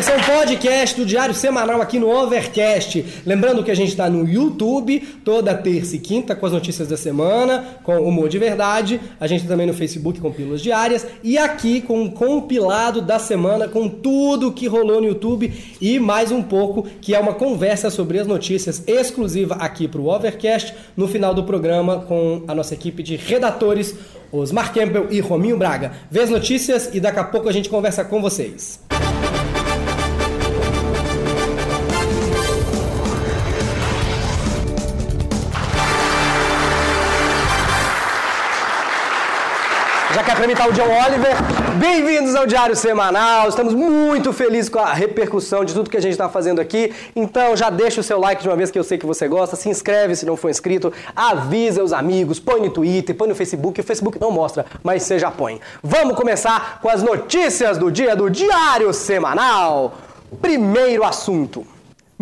[0.00, 3.04] versão podcast do Diário Semanal aqui no Overcast.
[3.26, 6.96] Lembrando que a gente está no YouTube toda terça e quinta com as notícias da
[6.96, 8.98] semana, com humor de verdade.
[9.20, 13.68] A gente também no Facebook com pílulas diárias e aqui com um compilado da semana
[13.68, 18.18] com tudo que rolou no YouTube e mais um pouco, que é uma conversa sobre
[18.18, 23.02] as notícias exclusiva aqui para o Overcast no final do programa com a nossa equipe
[23.02, 23.94] de redatores
[24.32, 25.92] Osmar Campbell e Rominho Braga.
[26.10, 28.80] Vê as notícias e daqui a pouco a gente conversa com vocês.
[40.12, 41.36] Já quer apresentar o John Oliver?
[41.78, 43.48] Bem-vindos ao Diário Semanal.
[43.48, 46.92] Estamos muito felizes com a repercussão de tudo que a gente está fazendo aqui.
[47.14, 49.54] Então já deixa o seu like de uma vez que eu sei que você gosta.
[49.54, 50.92] Se inscreve se não for inscrito.
[51.14, 52.40] Avisa os amigos.
[52.40, 53.80] Põe no Twitter, põe no Facebook.
[53.80, 55.60] O Facebook não mostra, mas você já põe.
[55.80, 59.94] Vamos começar com as notícias do dia do Diário Semanal.
[60.42, 61.64] Primeiro assunto.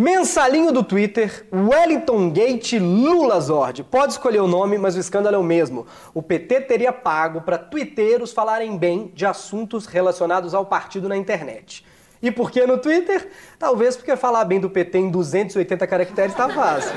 [0.00, 3.82] Mensalinho do Twitter, Wellington Gate Lula Zord.
[3.82, 5.88] Pode escolher o nome, mas o escândalo é o mesmo.
[6.14, 11.84] O PT teria pago para twitteiros falarem bem de assuntos relacionados ao partido na internet.
[12.22, 13.28] E por que no Twitter?
[13.58, 16.94] Talvez porque falar bem do PT em 280 caracteres tá fácil.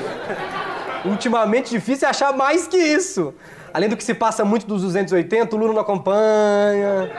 [1.04, 3.34] Ultimamente difícil é achar mais que isso.
[3.74, 7.10] Além do que se passa muito dos 280, o Lula não acompanha.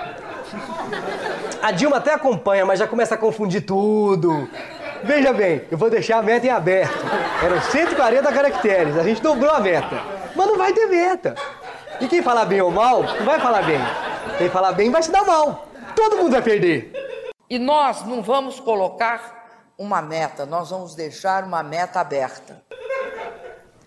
[1.62, 4.48] A Dilma até acompanha, mas já começa a confundir tudo.
[5.04, 7.06] Veja bem, eu vou deixar a meta em aberto.
[7.44, 10.02] Eram 140 caracteres, a gente dobrou a meta.
[10.34, 11.36] Mas não vai ter meta.
[12.00, 13.80] E quem falar bem ou mal, não vai falar bem.
[14.38, 15.68] Quem falar bem vai se dar mal.
[15.94, 16.92] Todo mundo vai perder.
[17.50, 22.64] E nós não vamos colocar uma meta, nós vamos deixar uma meta aberta.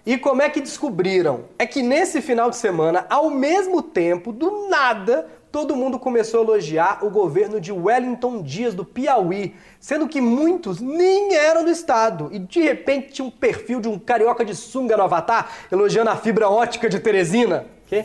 [0.05, 1.47] E como é que descobriram?
[1.59, 5.27] É que nesse final de semana, ao mesmo tempo, do nada,
[5.57, 10.83] todo mundo começou a elogiar o governo de Wellington Dias do Piauí, sendo que muitos
[10.83, 12.29] nem eram do estado.
[12.31, 16.17] E de repente tinha um perfil de um carioca de sunga no Avatar elogiando a
[16.17, 17.65] fibra ótica de Teresina.
[17.87, 18.05] Que?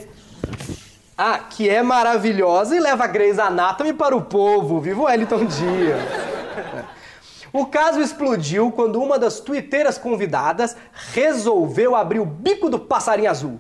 [1.18, 4.80] Ah, que é maravilhosa e leva a Grey's Anatomy para o povo.
[4.80, 6.00] Viva Wellington Dias!
[7.54, 10.74] O caso explodiu quando uma das twitteiras convidadas
[11.12, 13.60] resolveu abrir o bico do passarinho azul.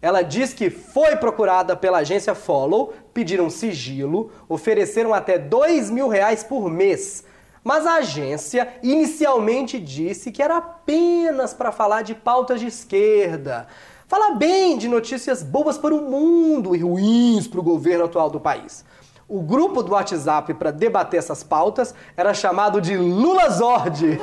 [0.00, 6.44] Ela diz que foi procurada pela agência Follow, pediram sigilo, ofereceram até dois mil reais
[6.44, 7.24] por mês.
[7.64, 13.66] Mas a agência inicialmente disse que era apenas para falar de pautas de esquerda.
[14.06, 18.40] Falar bem de notícias boas para o mundo e ruins para o governo atual do
[18.40, 18.84] país.
[19.28, 24.18] O grupo do WhatsApp para debater essas pautas era chamado de Lula Zord.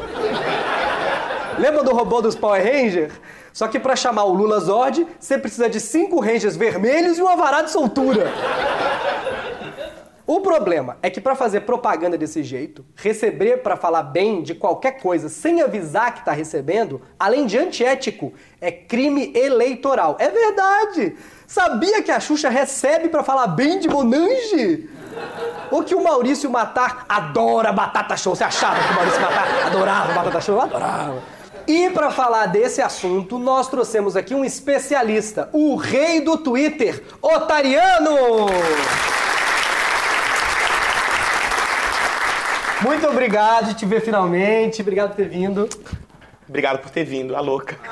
[1.59, 3.13] Lembra do robô dos Power Rangers?
[3.55, 7.37] Só que para chamar o Lula Zord, você precisa de cinco Rangers vermelhos e uma
[7.37, 8.29] vará de soltura.
[10.27, 14.99] O problema é que para fazer propaganda desse jeito, receber para falar bem de qualquer
[14.99, 20.17] coisa sem avisar que está recebendo, além de antiético, é crime eleitoral.
[20.19, 21.15] É verdade!
[21.47, 24.89] Sabia que a Xuxa recebe para falar bem de Monange?
[25.71, 28.35] Ou que o Maurício Matar adora batata show.
[28.35, 30.59] Você achava que o Maurício Matar adorava batata show?
[30.59, 31.34] Adorava.
[31.67, 38.47] E para falar desse assunto, nós trouxemos aqui um especialista, o rei do Twitter, Otariano!
[42.81, 45.67] Muito obrigado de te ver finalmente, obrigado por ter vindo.
[46.47, 47.75] Obrigado por ter vindo, a louca.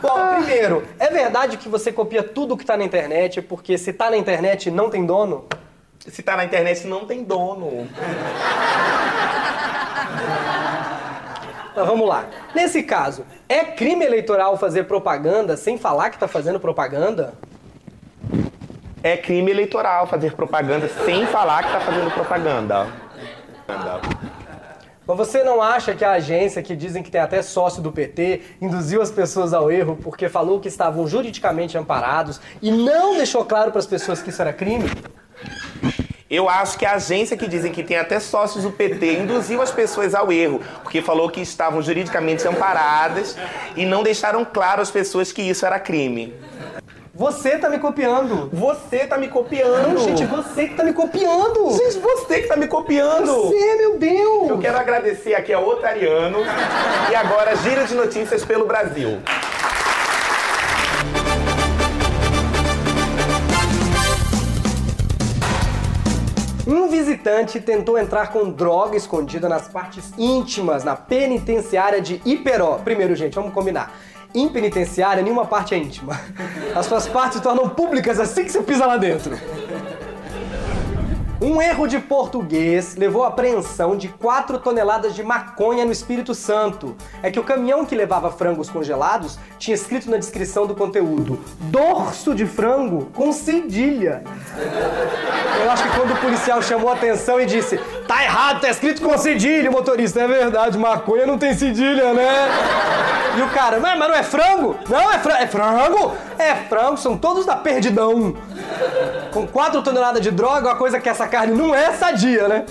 [0.00, 4.10] Bom, primeiro, é verdade que você copia tudo que tá na internet, porque se tá
[4.10, 5.46] na internet não tem dono?
[6.06, 7.88] Se tá na internet não tem dono.
[11.74, 12.26] Mas vamos lá.
[12.54, 17.34] Nesse caso, é crime eleitoral fazer propaganda sem falar que está fazendo propaganda?
[19.02, 22.86] É crime eleitoral fazer propaganda sem falar que está fazendo propaganda.
[25.06, 28.40] Mas você não acha que a agência, que dizem que tem até sócio do PT,
[28.62, 33.70] induziu as pessoas ao erro porque falou que estavam juridicamente amparados e não deixou claro
[33.70, 34.88] para as pessoas que isso era crime?
[36.30, 39.70] Eu acho que a agência que dizem que tem até sócios do PT induziu as
[39.70, 43.36] pessoas ao erro, porque falou que estavam juridicamente amparadas
[43.76, 46.32] e não deixaram claro às pessoas que isso era crime.
[47.14, 48.50] Você tá me copiando.
[48.52, 49.94] Você tá me copiando.
[49.94, 51.70] Não, gente, você que tá me copiando.
[51.70, 53.26] Gente, você que tá me copiando.
[53.26, 54.48] Você, meu Deus.
[54.48, 56.38] Eu quero agradecer aqui ao Otariano
[57.08, 59.20] e agora giro de notícias pelo Brasil.
[66.66, 72.78] Um visitante tentou entrar com droga escondida nas partes íntimas na penitenciária de Iperó.
[72.82, 73.94] Primeiro, gente, vamos combinar.
[74.34, 76.18] Em penitenciária, nenhuma parte é íntima.
[76.74, 79.38] As suas partes se tornam públicas assim que você pisa lá dentro.
[81.44, 86.96] Um erro de português levou à apreensão de 4 toneladas de maconha no Espírito Santo.
[87.22, 92.34] É que o caminhão que levava frangos congelados tinha escrito na descrição do conteúdo: dorso
[92.34, 94.24] de frango com cedilha.
[95.62, 99.02] Eu acho que quando o policial chamou a atenção e disse: tá errado, tá escrito
[99.02, 102.48] com cedilha, motorista, é verdade, maconha não tem cedilha, né?
[103.36, 104.76] E o cara, mas não é frango?
[104.88, 106.16] Não, é, fra é frango?
[106.38, 108.36] É frango, são todos da perdidão.
[109.32, 112.64] Com 4 toneladas de droga, uma coisa que essa carne não é sadia, né?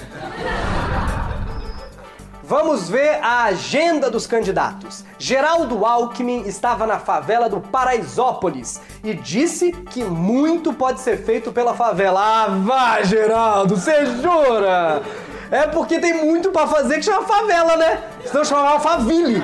[2.56, 5.04] Vamos ver a agenda dos candidatos.
[5.18, 11.74] Geraldo Alckmin estava na favela do Paraisópolis e disse que muito pode ser feito pela
[11.74, 12.22] favela.
[12.22, 15.02] Ah, vá, Geraldo, você jura?
[15.50, 18.04] É porque tem muito para fazer que chama favela, né?
[18.24, 19.42] Senão chama Alphaville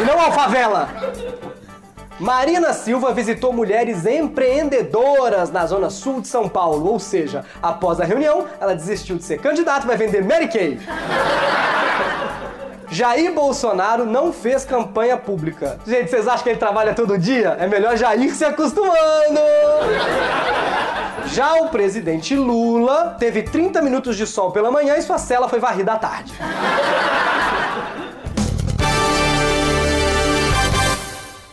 [0.00, 0.88] e não Alfavela.
[2.18, 8.04] Marina Silva visitou mulheres empreendedoras na zona sul de São Paulo, ou seja, após a
[8.04, 10.80] reunião, ela desistiu de ser candidata e vai vender Mary Kay.
[12.92, 15.78] Jair Bolsonaro não fez campanha pública.
[15.86, 17.56] Gente, vocês acham que ele trabalha todo dia?
[17.60, 19.40] É melhor Jair se acostumando!
[21.26, 25.60] Já o presidente Lula teve 30 minutos de sol pela manhã e sua cela foi
[25.60, 26.34] varrida à tarde.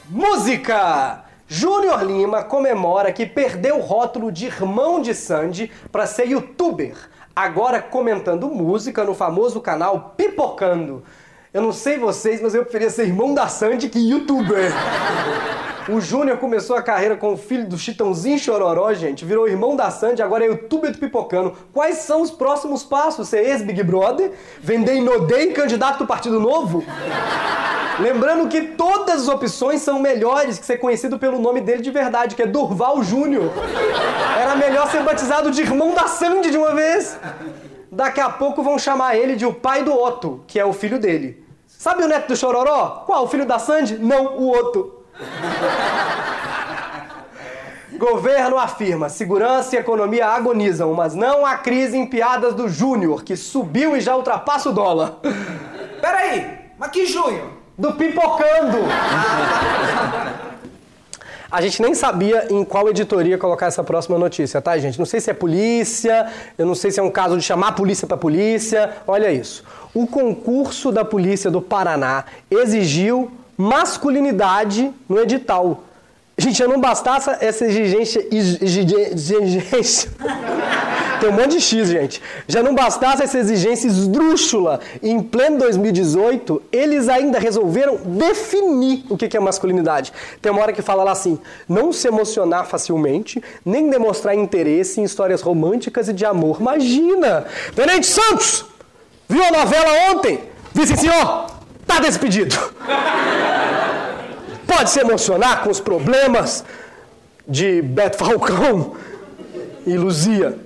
[0.10, 1.24] Música!
[1.48, 6.98] Júnior Lima comemora que perdeu o rótulo de irmão de Sandy para ser youtuber,
[7.36, 11.04] agora comentando música no famoso canal Pipocando.
[11.58, 14.72] Eu não sei vocês, mas eu preferia ser irmão da Sandy que youtuber.
[15.90, 19.26] O Júnior começou a carreira com o filho do Chitãozinho Chororó, gente.
[19.26, 21.56] Virou irmão da Sandy, agora é youtuber do Pipocano.
[21.74, 23.28] Quais são os próximos passos?
[23.28, 24.34] Ser ex-Big Brother?
[24.60, 26.84] Vender Inodei candidato do Partido Novo?
[28.00, 32.36] Lembrando que todas as opções são melhores que ser conhecido pelo nome dele de verdade,
[32.36, 33.52] que é Durval Júnior.
[34.40, 37.18] Era melhor ser batizado de irmão da Sandy de uma vez.
[37.92, 41.00] Daqui a pouco vão chamar ele de o pai do Otto, que é o filho
[41.00, 41.47] dele.
[41.78, 43.04] Sabe o neto do Chororó?
[43.06, 43.24] Qual?
[43.24, 43.98] O filho da Sandy?
[43.98, 45.04] Não, o Otto.
[47.94, 53.36] Governo afirma: segurança e economia agonizam, mas não há crise em piadas do Júnior, que
[53.36, 55.18] subiu e já ultrapassa o dólar.
[56.02, 57.50] Peraí, mas que Júnior?
[57.78, 58.78] Do pipocando!
[61.50, 65.00] A gente nem sabia em qual editoria colocar essa próxima notícia, tá, gente?
[65.00, 67.72] Não sei se é polícia, eu não sei se é um caso de chamar a
[67.72, 68.98] polícia para polícia.
[69.08, 69.64] Olha isso.
[69.94, 75.84] O concurso da polícia do Paraná exigiu masculinidade no edital.
[76.40, 78.24] Gente, já não bastasse essa exigência.
[78.32, 80.12] exigência
[81.20, 82.22] tem um monte de X, gente.
[82.48, 84.80] Já não bastasse essa exigência esdrúxula.
[85.02, 90.14] Em pleno 2018, eles ainda resolveram definir o que é masculinidade.
[90.40, 95.04] Tem uma hora que fala lá assim: não se emocionar facilmente, nem demonstrar interesse em
[95.04, 96.62] histórias românticas e de amor.
[96.62, 97.46] Imagina!
[97.76, 98.64] Tenente Santos!
[99.28, 100.40] Viu a novela ontem?
[100.72, 101.48] Disse, senhor,
[101.88, 102.56] tá despedido.
[104.68, 106.64] Pode se emocionar com os problemas
[107.48, 108.96] de Beto Falcão
[109.86, 110.58] e Luzia.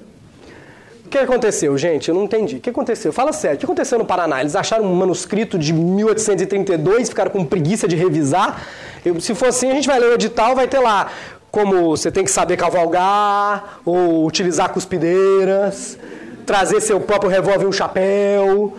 [1.05, 2.09] O que aconteceu, gente?
[2.09, 2.55] Eu não entendi.
[2.55, 3.13] O que aconteceu?
[3.13, 3.57] Fala sério.
[3.57, 4.41] O que aconteceu no Paraná?
[4.41, 8.65] Eles acharam um manuscrito de 1832, ficaram com preguiça de revisar.
[9.05, 11.11] Eu, se for assim, a gente vai ler o edital, vai ter lá
[11.51, 15.97] como você tem que saber cavalgar, ou utilizar cuspideiras,
[16.45, 18.73] trazer seu próprio revólver e um chapéu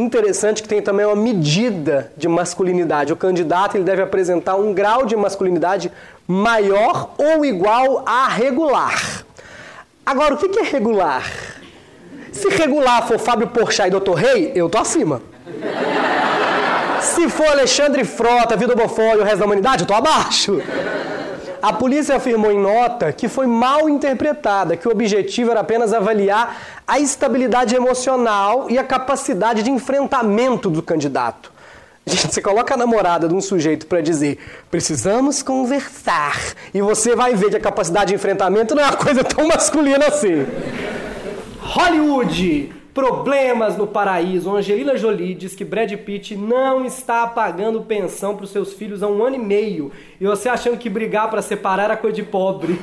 [0.00, 3.12] interessante que tem também uma medida de masculinidade.
[3.12, 5.90] O candidato ele deve apresentar um grau de masculinidade
[6.26, 9.24] maior ou igual a regular.
[10.04, 11.24] Agora, o que é regular?
[12.32, 14.14] Se regular for Fábio Porchat e Dr.
[14.14, 15.20] Rei, eu tô acima.
[17.00, 20.60] Se for Alexandre Frota, Vitor Bofó e o resto da humanidade, eu tô abaixo.
[21.60, 26.56] A polícia afirmou em nota que foi mal interpretada, que o objetivo era apenas avaliar
[26.86, 31.52] a estabilidade emocional e a capacidade de enfrentamento do candidato.
[32.06, 34.38] Gente, você coloca a namorada de um sujeito para dizer
[34.70, 36.38] precisamos conversar
[36.72, 40.06] e você vai ver que a capacidade de enfrentamento não é uma coisa tão masculina
[40.06, 40.46] assim.
[41.60, 44.52] Hollywood Problemas no paraíso.
[44.52, 49.06] Angelina Jolie diz que Brad Pitt não está pagando pensão para os seus filhos há
[49.06, 49.92] um ano e meio.
[50.20, 52.76] E você achando que brigar para separar era coisa de pobre.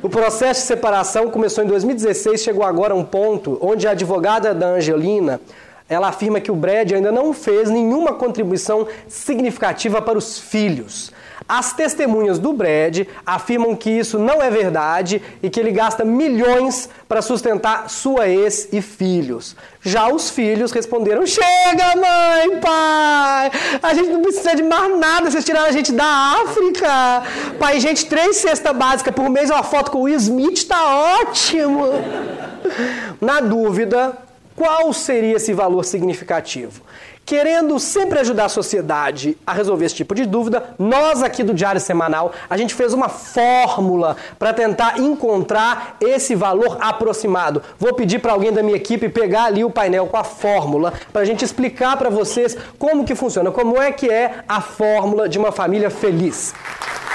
[0.00, 4.54] O processo de separação começou em 2016, chegou agora a um ponto onde a advogada
[4.54, 5.40] da Angelina
[5.88, 11.12] ela afirma que o Brad ainda não fez nenhuma contribuição significativa para os filhos.
[11.48, 16.88] As testemunhas do Brad afirmam que isso não é verdade e que ele gasta milhões
[17.06, 19.54] para sustentar sua ex e filhos.
[19.82, 23.50] Já os filhos responderam: Chega, mãe, pai!
[23.82, 27.22] A gente não precisa de mais nada, vocês tiraram a gente da África.
[27.58, 31.84] Pai, gente, três cestas básicas por mês, uma foto com o Will Smith tá ótimo.
[33.20, 34.16] Na dúvida,
[34.56, 36.80] qual seria esse valor significativo?
[37.24, 41.80] Querendo sempre ajudar a sociedade a resolver esse tipo de dúvida, nós aqui do Diário
[41.80, 47.62] Semanal, a gente fez uma fórmula para tentar encontrar esse valor aproximado.
[47.78, 51.22] Vou pedir para alguém da minha equipe pegar ali o painel com a fórmula para
[51.22, 55.38] a gente explicar para vocês como que funciona, como é que é a fórmula de
[55.38, 56.52] uma família feliz.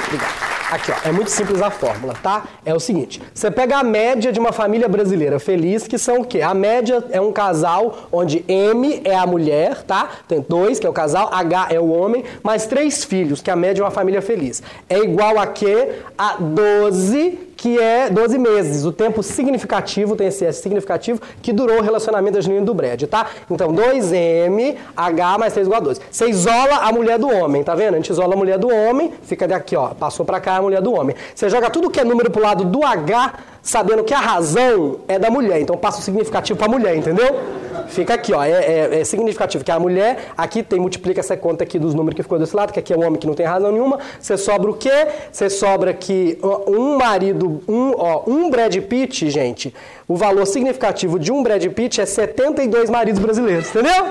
[0.08, 0.50] Obrigado.
[0.72, 2.44] Aqui, ó, é muito simples a fórmula, tá?
[2.64, 6.26] É o seguinte: você pega a média de uma família brasileira feliz, que são o
[6.26, 6.42] quê?
[6.42, 10.10] A média é um casal onde M é a mulher, tá?
[10.28, 13.56] Tem dois, que é o casal, H é o homem, mais três filhos, que a
[13.56, 14.62] média é uma família feliz.
[14.88, 16.04] É igual a quê?
[16.16, 21.82] A 12 que é 12 meses, o tempo significativo, tem esse significativo, que durou o
[21.82, 23.28] relacionamento da Janine do Brad, tá?
[23.52, 26.00] Então, 2M, H mais 3 igual a 12.
[26.10, 27.96] Você isola a mulher do homem, tá vendo?
[27.96, 30.82] A gente isola a mulher do homem, fica daqui, ó, passou pra cá a mulher
[30.82, 31.14] do homem.
[31.36, 33.34] Você joga tudo que é número pro lado do H,
[33.70, 37.40] sabendo que a razão é da mulher, então passa o significativo pra mulher, entendeu?
[37.88, 41.64] Fica aqui, ó, é, é, é, significativo que a mulher, aqui tem, multiplica essa conta
[41.64, 43.46] aqui dos números que ficou desse lado, que aqui é o homem que não tem
[43.46, 45.08] razão nenhuma, você sobra o quê?
[45.32, 49.72] Você sobra que um marido, um, ó, um Brad Pitt, gente,
[50.08, 54.04] o valor significativo de um Brad Pitt é 72 maridos brasileiros, entendeu?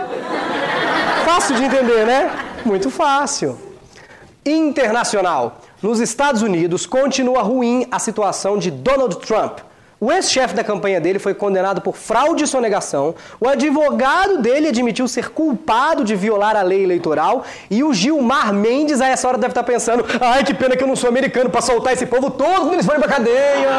[1.25, 2.31] Fácil de entender, né?
[2.65, 3.59] Muito fácil.
[4.47, 5.59] Internacional.
[5.81, 9.61] Nos Estados Unidos, continua ruim a situação de Donald Trump.
[10.01, 13.15] O ex-chefe da campanha dele foi condenado por fraude e sonegação.
[13.41, 17.45] O advogado dele admitiu ser culpado de violar a lei eleitoral.
[17.71, 20.89] E o Gilmar Mendes, a essa hora, deve estar pensando: ai, que pena que eu
[20.89, 23.71] não sou americano para soltar esse povo todo eles forem pra cadeia.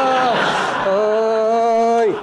[0.86, 2.16] Ai.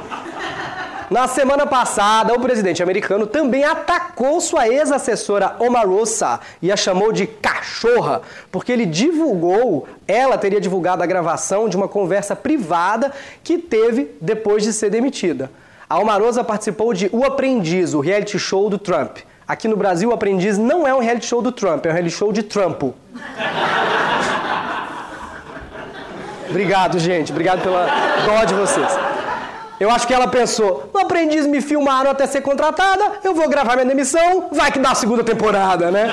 [1.18, 7.26] Na semana passada, o presidente americano também atacou sua ex-assessora Omarosa e a chamou de
[7.26, 8.22] cachorra,
[8.52, 13.12] porque ele divulgou, ela teria divulgado a gravação de uma conversa privada
[13.44, 15.50] que teve depois de ser demitida.
[15.90, 19.18] A Omarosa participou de O Aprendiz, o reality show do Trump.
[19.48, 22.16] Aqui no Brasil, o Aprendiz não é um reality show do Trump, é um reality
[22.16, 22.94] show de Trumpo.
[26.48, 27.32] Obrigado, gente.
[27.32, 27.88] Obrigado pela
[28.24, 29.00] dó de vocês.
[29.80, 33.76] Eu acho que ela pensou: no aprendiz me filmaram até ser contratada, eu vou gravar
[33.76, 36.08] minha demissão, vai que dá a segunda temporada, né?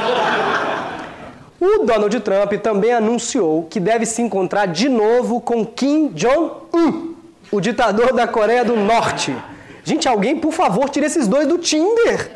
[1.60, 7.14] O Donald Trump também anunciou que deve se encontrar de novo com Kim Jong-un,
[7.50, 9.34] o ditador da Coreia do Norte.
[9.82, 12.30] Gente, alguém, por favor, tire esses dois do Tinder.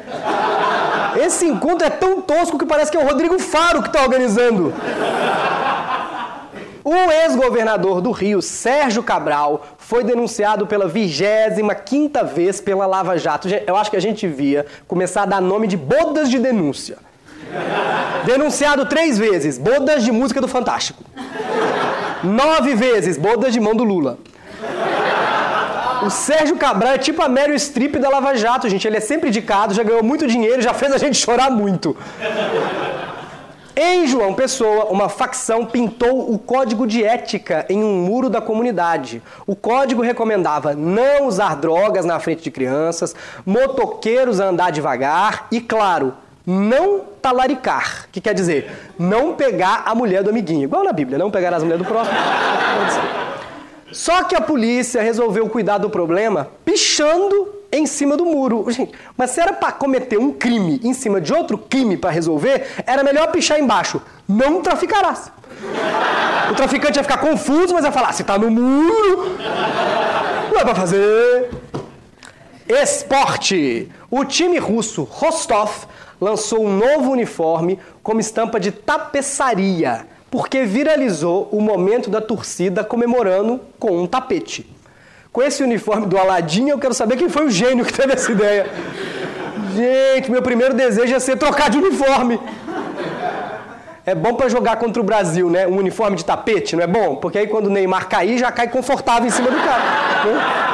[1.16, 4.72] Esse encontro é tão tosco que parece que é o Rodrigo Faro que está organizando.
[6.90, 13.46] O ex-governador do Rio, Sérgio Cabral, foi denunciado pela 25ª vez pela Lava Jato.
[13.66, 16.96] Eu acho que a gente via começar a dar nome de bodas de denúncia.
[18.24, 21.04] Denunciado três vezes, bodas de música do Fantástico.
[22.24, 24.18] Nove vezes, bodas de mão do Lula.
[26.02, 28.88] O Sérgio Cabral é tipo a Meryl Streep da Lava Jato, gente.
[28.88, 31.94] Ele é sempre indicado, já ganhou muito dinheiro, já fez a gente chorar muito.
[33.80, 39.22] Em João Pessoa, uma facção pintou o código de ética em um muro da comunidade.
[39.46, 43.14] O código recomendava não usar drogas na frente de crianças,
[43.46, 46.12] motoqueiros andar devagar e, claro,
[46.44, 48.68] não talaricar, que quer dizer
[48.98, 50.64] não pegar a mulher do amiguinho.
[50.64, 52.18] Igual na Bíblia, não pegar as mulheres do próximo.
[53.92, 58.64] Só que a polícia resolveu cuidar do problema pichando em cima do muro.
[58.70, 62.66] Gente, mas se era para cometer um crime em cima de outro crime para resolver,
[62.86, 64.00] era melhor pichar embaixo.
[64.26, 65.30] Não traficarás.
[66.50, 69.36] O traficante ia ficar confuso, mas ia falar: se tá no muro,
[70.52, 71.50] não é para fazer.
[72.68, 73.90] Esporte.
[74.10, 75.86] O time russo Rostov
[76.20, 83.60] lançou um novo uniforme como estampa de tapeçaria, porque viralizou o momento da torcida comemorando
[83.78, 84.77] com um tapete
[85.32, 88.32] com esse uniforme do Aladim, eu quero saber quem foi o gênio que teve essa
[88.32, 88.66] ideia.
[89.74, 92.40] Gente, meu primeiro desejo é ser trocar de uniforme.
[94.04, 95.66] É bom para jogar contra o Brasil, né?
[95.66, 97.16] Um uniforme de tapete, não é bom?
[97.16, 99.82] Porque aí quando o Neymar cair, já cai confortável em cima do cara.
[100.24, 100.67] Né?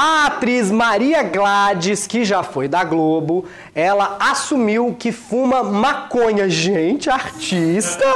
[0.00, 6.48] A atriz Maria Gladys, que já foi da Globo, ela assumiu que fuma maconha.
[6.48, 8.06] Gente, artista!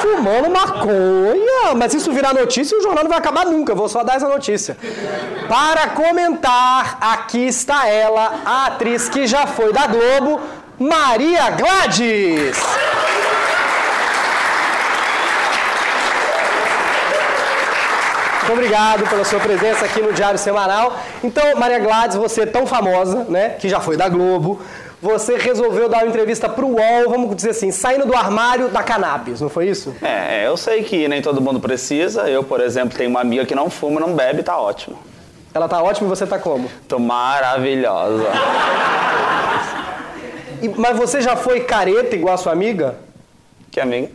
[0.00, 1.74] Fumando maconha!
[1.76, 3.74] Mas isso virar notícia, o jornal não vai acabar nunca.
[3.74, 4.76] Vou só dar essa notícia.
[5.48, 10.40] Para comentar, aqui está ela, a atriz que já foi da Globo,
[10.78, 12.56] Maria Gladys!
[18.52, 20.94] Muito obrigado pela sua presença aqui no Diário Semanal.
[21.24, 24.60] Então, Maria Gladys, você é tão famosa, né, que já foi da Globo,
[25.00, 29.40] você resolveu dar uma entrevista pro UOL, vamos dizer assim, saindo do armário da cannabis,
[29.40, 29.96] não foi isso?
[30.02, 32.28] É, eu sei que nem todo mundo precisa.
[32.28, 34.98] Eu, por exemplo, tenho uma amiga que não fuma, não bebe, tá ótimo.
[35.54, 36.70] Ela tá ótima e você tá como?
[36.86, 38.26] Tô maravilhosa.
[40.60, 42.96] E- mas você já foi careta igual a sua amiga?
[43.70, 44.10] Que amiga?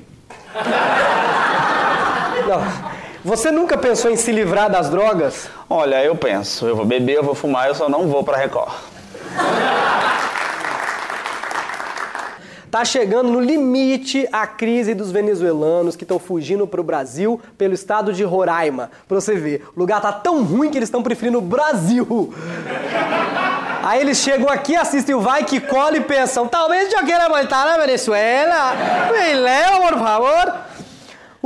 [2.47, 2.86] Não.
[3.27, 5.49] Você nunca pensou em se livrar das drogas?
[5.69, 8.71] Olha, eu penso, eu vou beber, eu vou fumar, eu só não vou pra Record.
[12.71, 18.13] Tá chegando no limite a crise dos venezuelanos que estão fugindo pro Brasil pelo estado
[18.13, 18.89] de Roraima.
[19.09, 22.33] Pra você ver, o lugar tá tão ruim que eles estão preferindo o Brasil.
[23.83, 27.65] Aí eles chegam aqui, assistem o Vai Que Cola e pensam, talvez eu queira voltar
[27.65, 28.73] na Venezuela.
[29.11, 30.66] Me leva, por favor.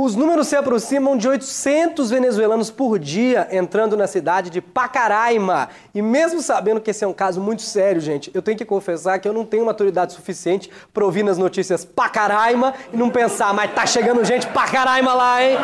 [0.04, 5.68] Os números se aproximam de 800 venezuelanos por dia entrando na cidade de Pacaraima.
[5.94, 9.20] E mesmo sabendo que esse é um caso muito sério, gente, eu tenho que confessar
[9.20, 13.72] que eu não tenho maturidade suficiente para ouvir nas notícias Pacaraima e não pensar, mas
[13.72, 15.56] tá chegando gente Pacaraima lá, hein?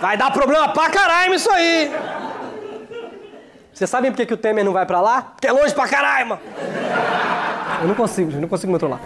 [0.00, 1.92] Vai dar problema pra caralho isso aí!
[3.74, 5.20] Vocês sabem por que, que o Temer não vai pra lá?
[5.20, 6.38] Porque é longe pra caralho!
[7.82, 9.02] Eu não consigo, gente, não consigo me controlar.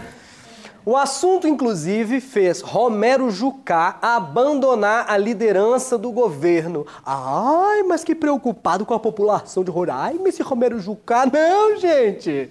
[0.89, 6.87] O assunto, inclusive, fez Romero Jucá abandonar a liderança do governo.
[7.05, 11.27] Ai, mas que preocupado com a população de Roraima esse Romero Jucá.
[11.27, 12.49] Não, gente!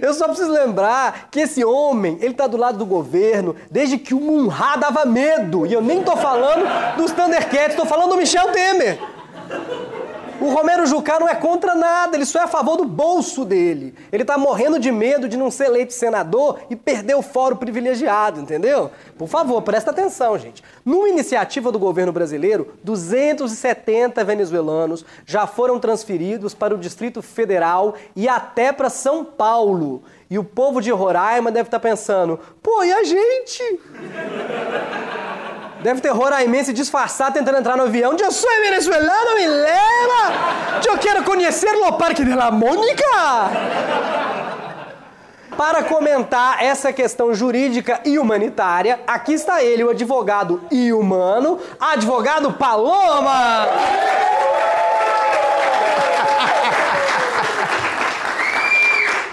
[0.00, 4.14] Eu só preciso lembrar que esse homem, ele tá do lado do governo desde que
[4.14, 5.66] o Munhá dava medo.
[5.66, 6.64] E eu nem tô falando
[6.96, 8.98] dos Thundercats, tô falando do Michel Temer.
[10.44, 13.94] O Romero Jucá não é contra nada, ele só é a favor do bolso dele.
[14.12, 18.42] Ele tá morrendo de medo de não ser eleito senador e perder o fórum privilegiado,
[18.42, 18.90] entendeu?
[19.16, 20.62] Por favor, presta atenção, gente.
[20.84, 28.28] Numa iniciativa do governo brasileiro, 270 venezuelanos já foram transferidos para o Distrito Federal e
[28.28, 30.02] até para São Paulo.
[30.28, 33.80] E o povo de Roraima deve estar pensando: pô, e a gente?
[35.84, 38.16] Deve ter roraimense disfarçado tentando entrar no avião.
[38.18, 40.80] Eu sou venezuelano, me leva!
[40.82, 43.04] Eu quero conhecer o Parque de la Mônica!
[45.54, 52.50] Para comentar essa questão jurídica e humanitária, aqui está ele, o advogado e humano, advogado
[52.54, 53.68] Paloma!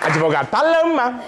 [0.02, 1.22] Advogado Palama.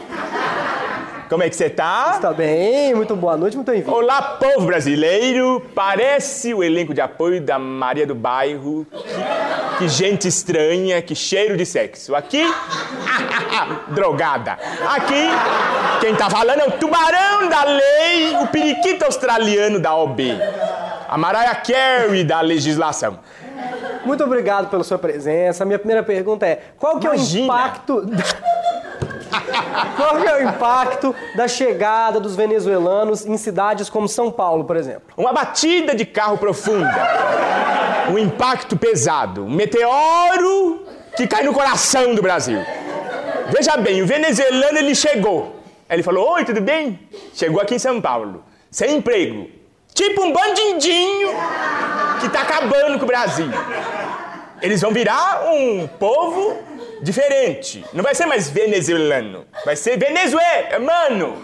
[1.29, 2.11] Como é que você tá?
[2.15, 2.93] Está bem?
[2.93, 3.93] Muito boa noite, muito bem-vindo.
[3.95, 5.61] Olá, povo brasileiro.
[5.73, 8.85] Parece o elenco de apoio da Maria do Bairro.
[8.91, 12.15] Que, que gente estranha, que cheiro de sexo.
[12.15, 12.43] Aqui,
[13.89, 14.57] drogada.
[14.89, 15.29] Aqui,
[16.01, 20.37] quem tá falando é o tubarão da lei, o periquito australiano da OB.
[21.07, 23.19] A Mariah Carey da legislação.
[24.05, 25.63] Muito obrigado pela sua presença.
[25.63, 27.45] Minha primeira pergunta é: qual que é o Imagina.
[27.45, 28.05] impacto.
[29.95, 35.03] Qual é o impacto da chegada dos venezuelanos em cidades como São Paulo, por exemplo?
[35.17, 36.93] Uma batida de carro profunda.
[38.11, 39.45] Um impacto pesado.
[39.45, 40.85] Um meteoro
[41.15, 42.59] que cai no coração do Brasil.
[43.55, 45.55] Veja bem, o venezuelano ele chegou.
[45.89, 46.99] Ele falou: Oi, tudo bem?
[47.33, 48.43] Chegou aqui em São Paulo.
[48.71, 49.49] Sem emprego.
[49.93, 51.29] Tipo um bandidinho
[52.19, 53.47] que tá acabando com o Brasil.
[54.63, 56.57] Eles vão virar um povo
[57.01, 57.83] diferente.
[57.91, 59.45] Não vai ser mais venezuelano.
[59.65, 61.35] Vai ser venezuelano.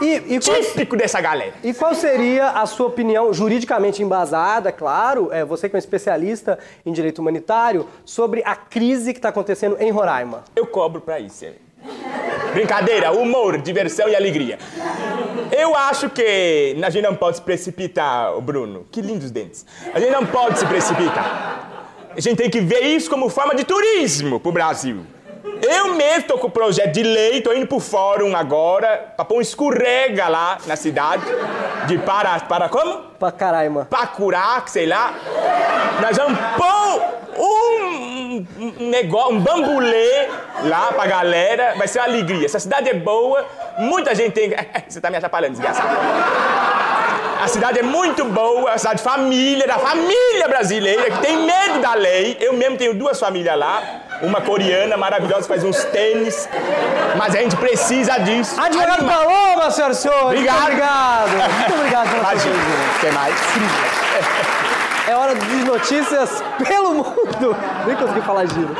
[0.00, 1.54] E, e, qual, Típico dessa galera.
[1.62, 6.56] e qual seria a sua opinião, juridicamente embasada, claro, é, você que é um especialista
[6.86, 10.44] em direito humanitário, sobre a crise que está acontecendo em Roraima?
[10.54, 11.46] Eu cobro pra isso.
[12.52, 14.58] Brincadeira, humor, diversão e alegria.
[15.50, 18.86] Eu acho que a gente não pode se precipitar, Bruno.
[18.90, 19.66] Que lindos dentes.
[19.92, 21.70] A gente não pode se precipitar.
[22.16, 25.04] A gente tem que ver isso como forma de turismo pro Brasil.
[25.60, 29.38] Eu mesmo tô com o projeto de lei, tô indo pro fórum agora, pra pôr
[29.38, 31.24] um escorrega lá na cidade.
[31.86, 32.38] De para.
[32.40, 32.98] Para como?
[33.18, 33.86] Pra Caraima.
[33.86, 35.14] Pacurac, sei lá.
[36.00, 36.73] Nós vamos pôr
[38.58, 40.28] um, um negócio, um bambulê
[40.64, 41.74] lá pra galera.
[41.76, 42.46] Vai ser uma alegria.
[42.46, 43.46] Essa cidade é boa,
[43.78, 44.50] muita gente tem.
[44.88, 45.88] Você tá me atrapalhando, desgraçado.
[47.42, 51.36] A cidade é muito boa, é uma cidade de família, da família brasileira, que tem
[51.44, 52.38] medo da lei.
[52.40, 53.82] Eu mesmo tenho duas famílias lá.
[54.22, 56.48] Uma coreana maravilhosa que faz uns tênis.
[57.18, 58.58] Mas a gente precisa disso.
[58.58, 60.26] Advogado Anima- Paloma, senhoras e senhores!
[60.40, 60.70] Obrigado.
[60.70, 61.58] Muito obrigado!
[61.58, 62.54] Muito obrigado pela sua Imagina.
[63.00, 63.12] presença.
[63.12, 64.64] Mais?
[65.06, 67.56] É hora de notícias pelo mundo!
[67.86, 68.74] Nem consegui falar giro.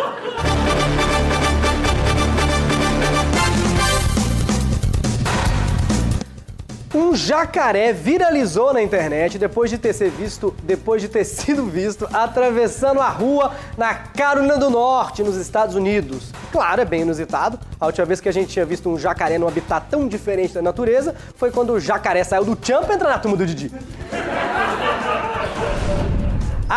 [6.95, 12.09] Um jacaré viralizou na internet depois de ter, ser visto, depois de ter sido visto
[12.11, 16.33] atravessando a rua na Carolina do Norte, nos Estados Unidos.
[16.51, 17.59] Claro, é bem inusitado.
[17.79, 20.63] A última vez que a gente tinha visto um jacaré num habitat tão diferente da
[20.63, 23.71] natureza foi quando o jacaré saiu do chão pra entrar na turma do Didi.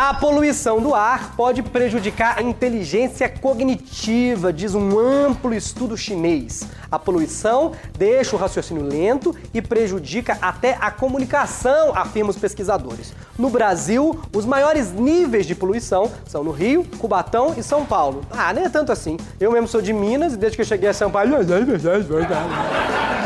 [0.00, 6.68] A poluição do ar pode prejudicar a inteligência cognitiva, diz um amplo estudo chinês.
[6.88, 13.12] A poluição deixa o raciocínio lento e prejudica até a comunicação, afirmam os pesquisadores.
[13.36, 18.22] No Brasil, os maiores níveis de poluição são no Rio, Cubatão e São Paulo.
[18.30, 19.16] Ah, nem é tanto assim.
[19.40, 21.28] Eu mesmo sou de Minas e desde que eu cheguei a São Paulo.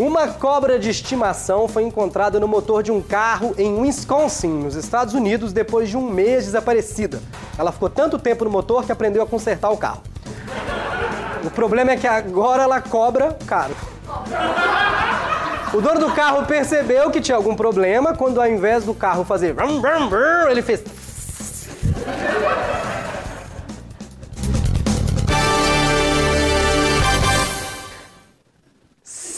[0.00, 5.12] Uma cobra de estimação foi encontrada no motor de um carro em Wisconsin, nos Estados
[5.12, 7.20] Unidos, depois de um mês desaparecida.
[7.58, 10.00] Ela ficou tanto tempo no motor que aprendeu a consertar o carro.
[11.44, 13.76] O problema é que agora ela cobra caro.
[15.74, 19.54] O dono do carro percebeu que tinha algum problema quando, ao invés do carro fazer
[20.50, 20.82] ele fez.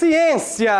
[0.03, 0.75] Ciência!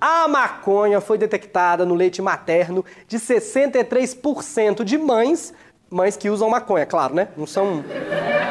[0.00, 5.54] A maconha foi detectada no leite materno de 63% de mães,
[5.88, 7.28] mães que usam maconha, claro, né?
[7.36, 7.84] Não são.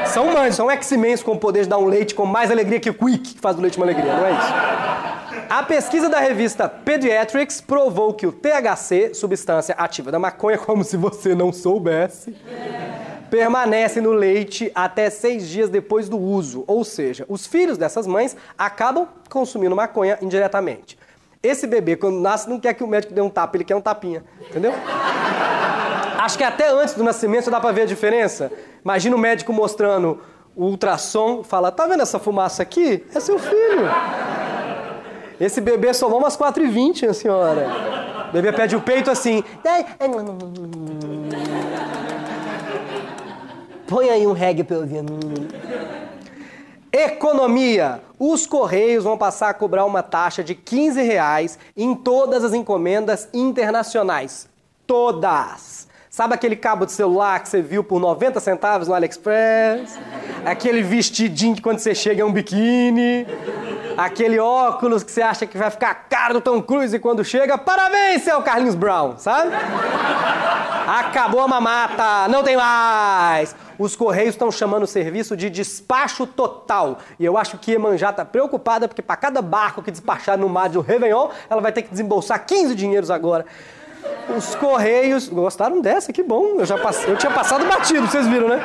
[0.06, 2.90] São mães, são X-Men com o poder de dar um leite com mais alegria que
[2.90, 4.54] o Quick, que faz do leite uma alegria, não é isso?
[5.50, 10.96] A pesquisa da revista Pediatrics provou que o THC, substância ativa da maconha, como se
[10.96, 12.34] você não soubesse,
[13.30, 16.64] permanece no leite até seis dias depois do uso.
[16.68, 20.98] Ou seja, os filhos dessas mães acabam consumindo maconha indiretamente.
[21.42, 23.82] Esse bebê, quando nasce, não quer que o médico dê um tapa, ele quer um
[23.82, 24.24] tapinha.
[24.50, 24.74] Entendeu?
[26.18, 28.52] Acho que até antes do nascimento dá pra ver a diferença.
[28.84, 30.20] Imagina o médico mostrando
[30.56, 33.06] o ultrassom, fala: tá vendo essa fumaça aqui?
[33.14, 33.88] É seu filho.
[35.40, 37.68] Esse bebê somou umas 4h20, a senhora.
[38.30, 39.44] O bebê pede o peito assim.
[43.88, 45.04] Põe aí um reggae pra eu ver.
[46.92, 48.02] Economia.
[48.18, 53.28] Os Correios vão passar a cobrar uma taxa de 15 reais em todas as encomendas
[53.34, 54.48] internacionais.
[54.88, 55.88] Todas!
[56.10, 60.00] Sabe aquele cabo de celular que você viu por 90 centavos no AliExpress?
[60.46, 63.28] Aquele vestidinho que quando você chega é um biquíni?
[63.98, 67.58] Aquele óculos que você acha que vai ficar caro do Tom Cruise e quando chega,
[67.58, 69.52] parabéns, seu Carlinhos Brown, sabe?
[70.88, 73.54] Acabou a mamata, não tem mais!
[73.78, 77.00] Os Correios estão chamando o serviço de despacho total.
[77.20, 80.70] E eu acho que Iemanjá está preocupada porque para cada barco que despachar no mar
[80.70, 83.46] do Réveillon, ela vai ter que desembolsar 15 dinheiros agora.
[84.36, 85.28] Os Correios.
[85.28, 86.12] Gostaram dessa?
[86.12, 86.60] Que bom.
[86.60, 86.76] Eu, já
[87.08, 88.62] eu tinha passado batido, vocês viram, né?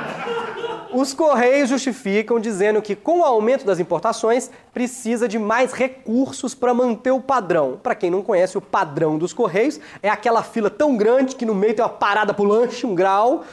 [0.92, 6.74] Os Correios justificam dizendo que, com o aumento das importações, precisa de mais recursos para
[6.74, 7.78] manter o padrão.
[7.80, 11.54] Para quem não conhece, o padrão dos Correios é aquela fila tão grande que no
[11.54, 13.44] meio tem uma parada pro lanche, um grau.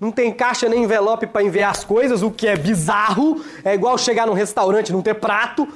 [0.00, 3.42] Não tem caixa nem envelope para enviar as coisas, o que é bizarro.
[3.64, 5.66] É igual chegar num restaurante e não ter prato.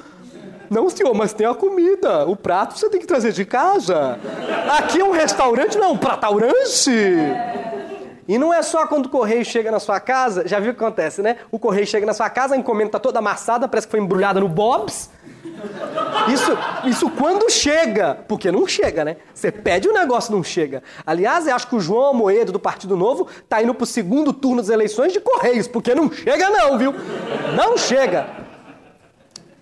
[0.69, 2.27] Não, senhor, mas tem a comida.
[2.27, 4.19] O prato você tem que trazer de casa.
[4.79, 6.91] Aqui é um restaurante, não um prataurante.
[8.29, 10.85] E não é só quando o correio chega na sua casa, já viu o que
[10.85, 11.39] acontece, né?
[11.51, 14.39] O correio chega na sua casa, a encomenda tá toda amassada, parece que foi embrulhada
[14.39, 15.11] no Bob's.
[16.33, 19.17] Isso, isso quando chega, porque não chega, né?
[19.35, 20.83] Você pede o um negócio não chega.
[21.07, 24.63] Aliás, eu acho que o João Moedo do Partido Novo tá indo pro segundo turno
[24.63, 26.95] das eleições de Correios, porque não chega não, viu?
[27.57, 28.27] Não chega.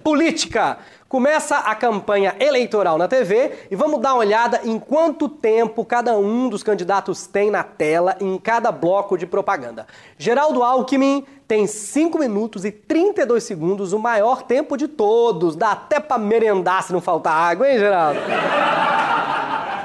[0.02, 0.78] Política.
[1.08, 6.14] Começa a campanha eleitoral na TV e vamos dar uma olhada em quanto tempo cada
[6.18, 9.86] um dos candidatos tem na tela em cada bloco de propaganda.
[10.18, 15.56] Geraldo Alckmin tem 5 minutos e 32 segundos, o maior tempo de todos.
[15.56, 18.20] Dá até pra merendar se não faltar água, hein, Geraldo?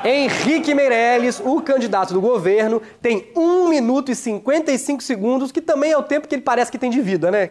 [0.03, 5.97] Henrique Meirelles, o candidato do governo, tem 1 minuto e 55 segundos, que também é
[5.97, 7.49] o tempo que ele parece que tem de vida, né?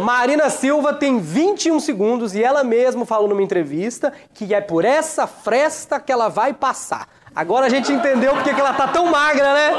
[0.00, 5.26] Marina Silva tem 21 segundos e ela mesma falou numa entrevista que é por essa
[5.26, 7.08] fresta que ela vai passar.
[7.34, 9.72] Agora a gente entendeu porque que ela tá tão magra, né?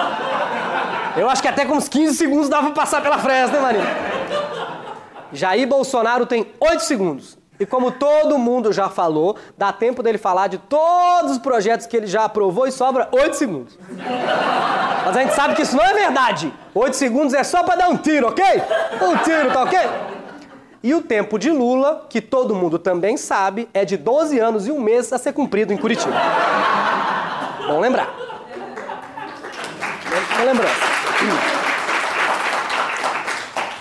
[1.18, 3.86] Eu acho que até com uns 15 segundos dava pra passar pela fresta, né, Marina?
[5.32, 7.38] Jair Bolsonaro tem 8 segundos.
[7.64, 11.96] E como todo mundo já falou, dá tempo dele falar de todos os projetos que
[11.96, 13.80] ele já aprovou e sobra 8 segundos.
[15.06, 16.54] Mas a gente sabe que isso não é verdade.
[16.76, 18.44] 8 segundos é só para dar um tiro, ok?
[19.02, 19.80] Um tiro, tá ok?
[20.84, 24.72] E o tempo de Lula, que todo mundo também sabe, é de 12 anos e
[24.72, 26.14] um mês a ser cumprido em Curitiba.
[27.66, 28.14] Bom lembrar.
[30.38, 31.63] Bom lembrança.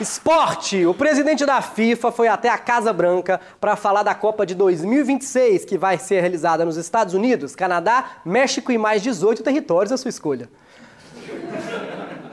[0.02, 0.84] Esporte!
[0.84, 5.64] O presidente da FIFA foi até a Casa Branca para falar da Copa de 2026,
[5.64, 10.08] que vai ser realizada nos Estados Unidos, Canadá, México e mais 18 territórios à sua
[10.08, 10.48] escolha.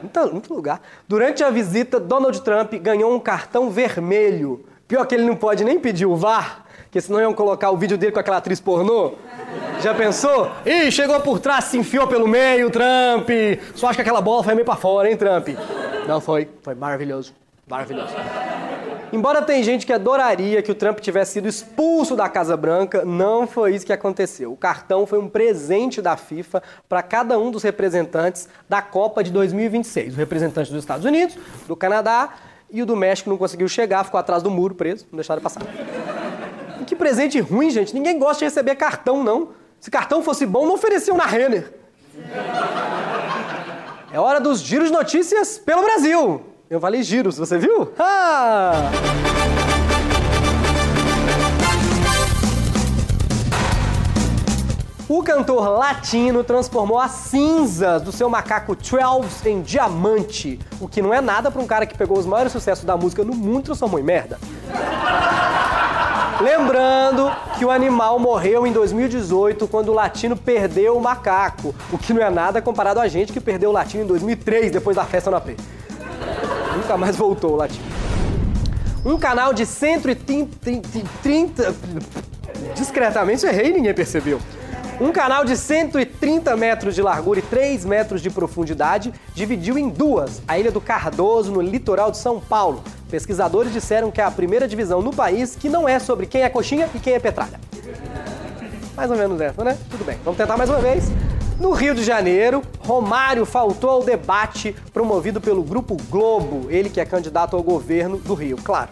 [0.02, 0.82] Muito, muito lugar.
[1.06, 4.64] Durante a visita, Donald Trump ganhou um cartão vermelho.
[4.88, 7.96] Pior que ele não pode nem pedir o VAR, porque senão iam colocar o vídeo
[7.96, 9.12] dele com aquela atriz pornô.
[9.80, 10.50] Já pensou?
[10.66, 13.30] Ih, chegou por trás, se enfiou pelo meio, Trump.
[13.76, 15.50] Só acho que aquela bola foi meio pra fora, hein, Trump?
[16.08, 16.48] Não foi.
[16.62, 17.32] Foi maravilhoso.
[17.70, 18.12] Maravilhoso.
[19.12, 23.46] Embora tem gente que adoraria que o Trump tivesse sido expulso da Casa Branca, não
[23.46, 24.52] foi isso que aconteceu.
[24.52, 29.30] O cartão foi um presente da FIFA para cada um dos representantes da Copa de
[29.30, 30.14] 2026.
[30.14, 31.36] O representante dos Estados Unidos,
[31.68, 32.34] do Canadá
[32.70, 35.62] e o do México não conseguiu chegar, ficou atrás do muro preso, não deixaram passar.
[36.80, 37.94] E que presente ruim, gente.
[37.94, 39.50] Ninguém gosta de receber cartão, não.
[39.80, 41.72] Se cartão fosse bom, não ofereciam na Renner.
[44.12, 46.49] É hora dos giros de notícias pelo Brasil.
[46.70, 47.92] Eu falei giros, você viu?
[47.98, 48.92] Ah!
[55.08, 61.12] O cantor latino transformou as cinzas do seu macaco Trelves em diamante, o que não
[61.12, 63.64] é nada para um cara que pegou os maiores sucessos da música no mundo e
[63.64, 64.38] transformou em merda.
[66.40, 72.12] Lembrando que o animal morreu em 2018 quando o latino perdeu o macaco, o que
[72.12, 75.32] não é nada comparado a gente que perdeu o latino em 2003 depois da festa
[75.32, 75.56] no AP.
[76.76, 77.84] Nunca mais voltou o latino.
[79.04, 81.74] Um canal de 130.
[82.74, 84.40] Discretamente errei e ninguém percebeu.
[85.00, 90.42] Um canal de 130 metros de largura e 3 metros de profundidade dividiu em duas
[90.46, 92.84] a Ilha do Cardoso, no litoral de São Paulo.
[93.10, 96.50] Pesquisadores disseram que é a primeira divisão no país que não é sobre quem é
[96.50, 97.58] coxinha e quem é petralha.
[98.94, 99.78] Mais ou menos essa, né?
[99.90, 101.10] Tudo bem, vamos tentar mais uma vez.
[101.60, 107.04] No Rio de Janeiro, Romário faltou ao debate promovido pelo Grupo Globo, ele que é
[107.04, 108.56] candidato ao governo do Rio.
[108.56, 108.88] Claro,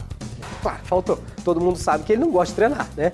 [0.60, 1.18] claro, faltou.
[1.42, 3.12] Todo mundo sabe que ele não gosta de treinar, né?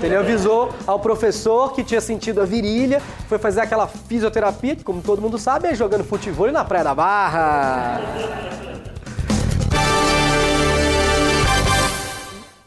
[0.00, 5.02] Ele avisou ao professor que tinha sentido a virilha, foi fazer aquela fisioterapia, que como
[5.02, 8.00] todo mundo sabe, é jogando futebol na Praia da Barra.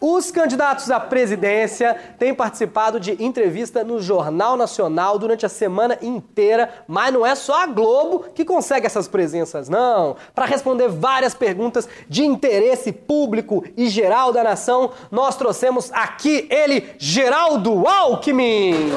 [0.02, 6.70] Os candidatos à presidência têm participado de entrevista no Jornal Nacional durante a semana inteira,
[6.88, 10.16] mas não é só a Globo que consegue essas presenças, não.
[10.34, 16.92] Para responder várias perguntas de interesse público e geral da nação, nós trouxemos aqui ele,
[16.98, 18.94] Geraldo Alckmin.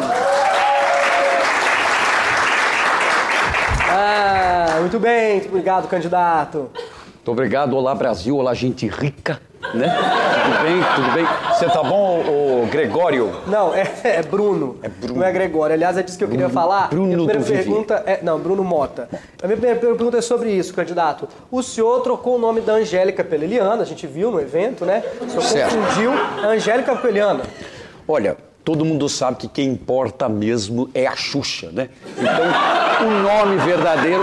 [3.91, 6.71] Ah, muito bem, muito obrigado, candidato.
[7.23, 7.77] Muito obrigado.
[7.77, 8.37] Olá, Brasil.
[8.37, 9.41] Olá, gente rica.
[9.75, 9.87] Né?
[10.43, 10.83] Tudo bem?
[10.95, 11.27] Tudo bem?
[11.55, 13.33] Você tá bom, ô, ô, Gregório?
[13.47, 14.77] Não, é, é Bruno.
[14.83, 15.21] É Bruno.
[15.21, 15.75] Não é Gregório.
[15.75, 16.89] Aliás, é disso que eu queria falar.
[16.89, 18.21] Bruno Minha primeira pergunta é.
[18.23, 19.09] Não, Bruno Mota.
[19.43, 21.29] A minha primeira pergunta é sobre isso, candidato.
[21.51, 25.03] O senhor trocou o nome da Angélica pela Eliana, a gente viu no evento, né?
[25.21, 25.75] O senhor Certo.
[25.77, 27.43] confundiu a Angélica com a Eliana.
[28.07, 31.89] Olha, todo mundo sabe que quem importa mesmo é a Xuxa, né?
[32.17, 34.23] Então, o nome verdadeiro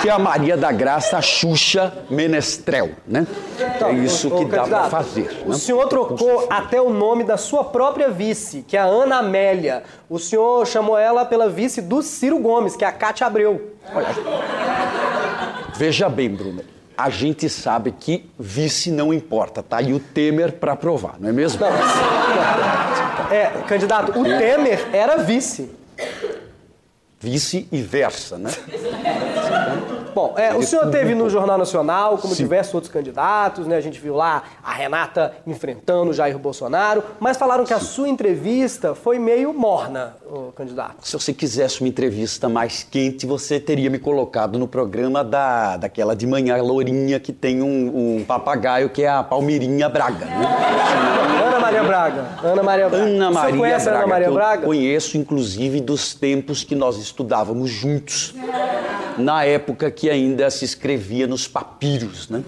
[0.00, 3.26] que é a Maria da Graça Xuxa Menestrel, né?
[3.58, 5.42] é isso Então, Ô, ô, que dá pra candidato, fazer.
[5.44, 5.54] O né?
[5.56, 9.82] senhor trocou até o nome da sua própria vice, que é a Ana Amélia.
[10.08, 13.72] O senhor chamou ela pela vice do Ciro Gomes, que é a Cátia Abreu.
[15.76, 16.62] Veja bem, Bruno.
[16.98, 19.80] A gente sabe que vice não importa, tá?
[19.80, 21.60] E o Temer pra provar, não é mesmo?
[21.60, 21.68] Não,
[23.30, 25.70] É, candidato, o Temer era vice.
[27.20, 28.50] Vice e versa, né?
[30.14, 32.42] Bom, é, o senhor teve no Jornal Nacional, como Sim.
[32.42, 33.76] diversos outros candidatos, né?
[33.76, 38.08] A gente viu lá a Renata enfrentando o Jair Bolsonaro, mas falaram que a sua
[38.08, 40.96] entrevista foi meio morna, o candidato.
[41.06, 46.16] Se você quisesse uma entrevista mais quente, você teria me colocado no programa da, daquela
[46.16, 50.24] de manhã lourinha que tem um, um papagaio que é a Palmeirinha Braga.
[50.24, 51.37] Né?
[51.68, 52.24] Ana Maria Braga.
[52.42, 53.04] Ana Maria Braga.
[53.04, 54.66] Ana Maria conhece a Braga, Ana Maria Braga?
[54.66, 58.34] conheço inclusive dos tempos que nós estudávamos juntos.
[59.16, 62.42] Na época que ainda se escrevia nos papiros, né?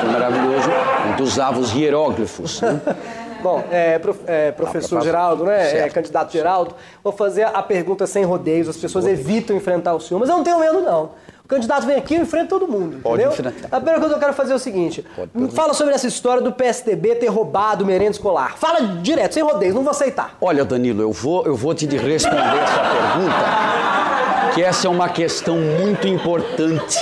[0.00, 0.68] Foi maravilhoso.
[1.08, 2.80] Gente usava os hieróglifos, né?
[3.40, 5.00] Bom, é, prof- é, professor.
[5.00, 5.62] Geraldo, né?
[5.62, 5.94] É, Certo.
[5.94, 8.68] candidato Geraldo, vou fazer a pergunta sem rodeios.
[8.68, 11.10] As pessoas evitam enfrentar o senhor, mas eu não tenho medo, não.
[11.48, 13.32] O candidato vem aqui e enfrenta todo mundo, Pode entendeu?
[13.32, 13.68] enfrentar.
[13.74, 15.02] A primeira coisa que eu quero fazer é o seguinte:
[15.34, 18.58] me fala sobre essa história do PSDB ter roubado o merenda escolar.
[18.58, 20.36] Fala direto, sem rodeios, não vou aceitar.
[20.42, 25.08] Olha, Danilo, eu vou, eu vou te de responder essa pergunta, que essa é uma
[25.08, 26.98] questão muito importante,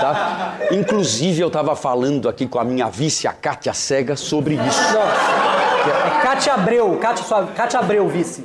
[0.00, 0.54] tá?
[0.70, 4.80] Inclusive, eu estava falando aqui com a minha vice, a Kátia Cega, sobre isso.
[4.94, 5.02] Não.
[5.02, 8.42] É Cátia Abreu, Cátia, sua, Cátia Abreu, vice.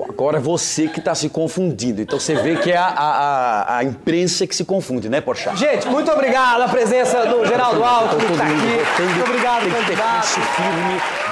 [0.00, 2.00] Agora é você que está se confundindo.
[2.00, 5.58] Então você vê que é a, a, a, imprensa que se confunde, né, Porchat?
[5.58, 9.02] Gente, muito obrigado a presença do Geraldo Alto, que todo está mundo aqui.
[9.02, 11.27] Muito obrigado, Tem que ter firme.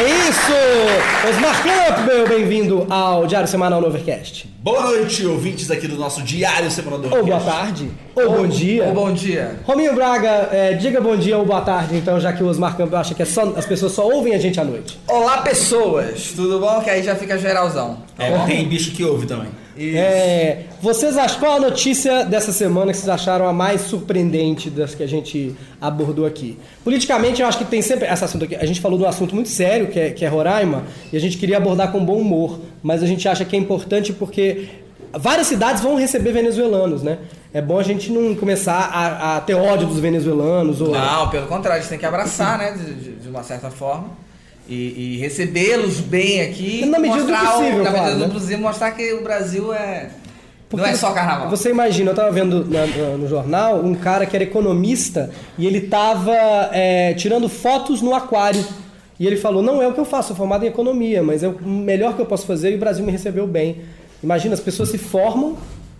[0.00, 1.28] É isso!
[1.28, 4.48] Osmar Camp, meu bem-vindo ao Diário Semanal no Overcast.
[4.62, 8.88] Boa noite, ouvintes aqui do nosso Diário Semanal do Ou boa tarde, ou bom dia.
[8.88, 9.60] Ô, bom dia.
[9.62, 12.98] Rominho Braga, é, diga bom dia ou boa tarde, então, já que o Osmar Campbell
[12.98, 14.98] acha que é só, as pessoas só ouvem a gente à noite.
[15.06, 16.32] Olá, pessoas.
[16.34, 16.80] Tudo bom?
[16.80, 17.98] Que aí já fica geralzão.
[18.18, 19.48] É, tem bicho que ouve também.
[19.96, 24.94] É, vocês acham qual a notícia dessa semana que vocês acharam a mais surpreendente das
[24.94, 26.58] que a gente abordou aqui?
[26.84, 28.56] Politicamente, eu acho que tem sempre esse assunto aqui.
[28.56, 31.20] A gente falou de um assunto muito sério, que é, que é Roraima, e a
[31.20, 34.68] gente queria abordar com bom humor, mas a gente acha que é importante porque
[35.12, 37.18] várias cidades vão receber venezuelanos, né?
[37.52, 41.46] É bom a gente não começar a, a ter ódio dos venezuelanos ou Não, pelo
[41.48, 42.72] contrário, a gente tem que abraçar, né?
[42.72, 44.08] De, de- de uma certa forma.
[44.70, 46.86] E, e recebê-los bem aqui.
[46.86, 48.32] Na medida do mostrar o- possível, Na medida claro, do né?
[48.32, 50.10] possível, mostrar que o Brasil é.
[50.68, 51.50] Porque não é só carnaval.
[51.50, 55.80] Você imagina, eu tava vendo na- no jornal um cara que era economista e ele
[55.80, 56.32] tava
[56.72, 58.64] é, tirando fotos no aquário.
[59.18, 61.48] E ele falou: Não é o que eu faço, sou formado em economia, mas é
[61.48, 63.78] o melhor que eu posso fazer e o Brasil me recebeu bem.
[64.22, 65.56] Imagina, as pessoas se formam.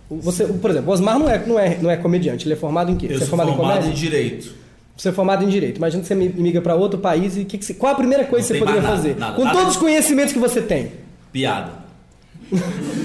[0.09, 2.91] Você, por exemplo, o Osmar não é, não, é, não é comediante, ele é formado
[2.91, 3.07] em quê?
[3.07, 3.93] Eu você é sou formado, formado em em?
[3.93, 4.53] Direito.
[5.01, 5.77] Você é formado em direito.
[5.77, 8.45] Imagina que você migra para outro país e que que você- qual a primeira coisa
[8.53, 9.17] que Não você tem poderia nada, fazer?
[9.19, 9.57] nada, Com nada.
[9.57, 10.91] todos os conhecimentos que você tem.
[11.31, 11.80] Piada.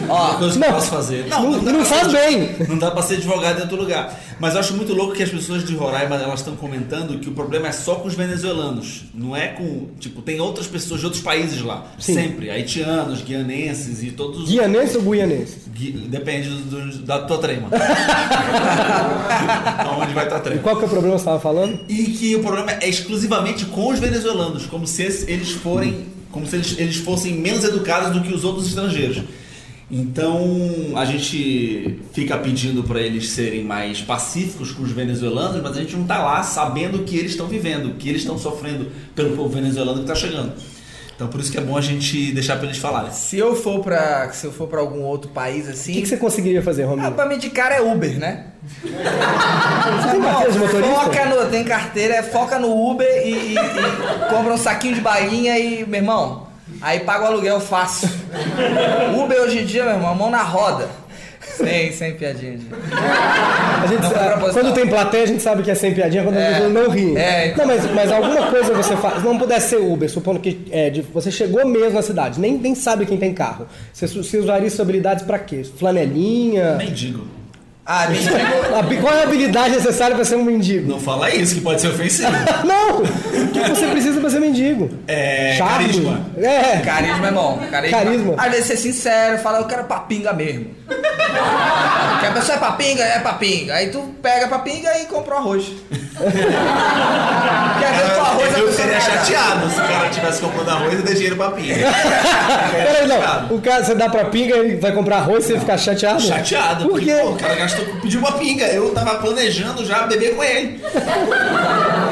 [0.08, 1.26] Ó, Coisa que não, eu posso fazer.
[1.28, 2.56] não- dá não pra faz ser- bem.
[2.68, 4.20] Não dá pra ser advogado em outro lugar.
[4.38, 7.32] Mas eu acho muito louco que as pessoas de Roraima elas estão comentando que o
[7.32, 9.04] problema é só com os venezuelanos.
[9.14, 9.86] Não é com.
[9.98, 11.86] Tipo, tem outras pessoas de outros países lá.
[11.98, 12.14] Sim.
[12.14, 12.50] Sempre.
[12.50, 14.48] Haitianos, guianenses e todos os.
[14.50, 15.56] Guianense ou guianense?
[15.74, 17.68] Gui- Depende do- do- da tua trema.
[20.02, 20.60] Onde vai tua trema.
[20.62, 21.80] Qual que é o problema que você estava falando?
[21.88, 26.04] E que o problema é exclusivamente com os venezuelanos, como se eles forem,
[26.36, 29.22] como se eles, eles fossem menos educados do que os outros estrangeiros.
[29.90, 30.38] Então
[30.96, 35.96] a gente fica pedindo para eles serem mais pacíficos com os venezuelanos, mas a gente
[35.96, 39.36] não tá lá sabendo o que eles estão vivendo, o que eles estão sofrendo pelo
[39.36, 40.52] povo venezuelano que tá chegando.
[41.14, 43.10] Então por isso que é bom a gente deixar para eles falarem.
[43.10, 44.30] se eu for pra.
[44.32, 45.92] Se eu for pra algum outro país assim.
[45.92, 47.12] O que, que você conseguiria fazer, Ah, Rominho?
[47.12, 48.46] pra mim de cara é Uber, né?
[48.82, 48.88] Você
[50.10, 50.94] tem carteira de motorista?
[51.00, 51.35] Foca no.
[51.56, 55.86] Tem carteira, é foca no Uber e, e- e compra um saquinho de balinha e,
[55.86, 56.48] meu irmão,
[56.82, 58.10] aí paga o aluguel fácil.
[59.18, 60.86] Uber hoje em dia, meu irmão, mão na roda.
[61.40, 62.52] Sem, sem piadinha.
[62.58, 62.66] gente.
[63.82, 64.50] A gente, proposital.
[64.52, 66.56] quando tem plateia, a gente sabe que é sem piadinha, quando É.
[66.56, 67.16] a não ri.
[67.16, 67.66] É, então.
[67.66, 69.22] Não, mas, mas alguma coisa você faz.
[69.22, 72.74] Não pudesse ser Uber, supondo que é, de- você chegou mesmo na cidade, nem, nem
[72.74, 73.66] sabe quem tem carro.
[73.94, 75.62] Você, você usaria suas habilidades pra quê?
[75.78, 76.74] Flanelinha?
[76.74, 77.26] Mendigo.
[77.86, 78.34] Ah, mendigo.
[79.00, 80.90] Qual é a habilidade necessária pra ser um mendigo?
[80.90, 82.28] Não fala isso que pode ser ofensivo.
[82.66, 82.98] Não!
[82.98, 84.90] O que você precisa pra ser mendigo?
[85.06, 85.86] É, Charme?
[85.86, 86.26] carisma.
[86.36, 86.78] É.
[86.80, 87.60] Carisma é bom.
[87.70, 87.98] Carisma.
[87.98, 88.34] Carisma.
[88.36, 90.66] Às vezes ser sincero, fala, eu quero papinga mesmo.
[90.88, 93.74] que a pessoa é papinga, é papinga.
[93.74, 95.66] Aí tu pega a papinga e compra o arroz.
[96.16, 100.94] Porque às vezes com arroz Eu pessoa seria chateado se o cara tivesse comprando arroz
[100.94, 101.74] e der dinheiro pra pinga.
[102.72, 103.56] Peraí, não.
[103.56, 106.20] O cara, você dá pra pinga e vai comprar arroz e você fica chateado?
[106.20, 107.20] Chateado, Por porque quê?
[107.20, 108.66] pô, o cara gastou, pediu uma pinga.
[108.66, 110.82] Eu tava planejando já beber com ele.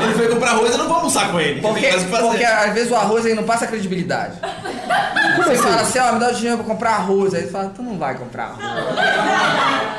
[0.03, 1.61] Ele foi comprar arroz, eu não vou almoçar com ele.
[1.61, 1.87] Porque,
[2.21, 4.35] porque às vezes o arroz aí não passa credibilidade.
[5.37, 7.35] Você fala assim, ó, me dá o dinheiro pra comprar arroz.
[7.35, 8.65] Aí tu fala, tu não vai comprar arroz.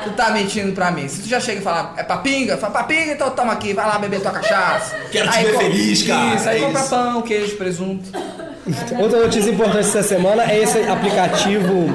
[0.04, 1.08] Tu tá mentindo pra mim.
[1.08, 2.58] Se tu já chega e fala, é papinga?
[2.58, 4.96] Fala, papinga, então toma aqui, vai lá beber tua cachaça.
[5.12, 6.90] Quero te Aí ver feliz, cara, Isso, aí é compra isso.
[6.90, 8.06] pão, queijo, presunto.
[9.00, 11.94] Outra notícia importante essa semana é esse aplicativo,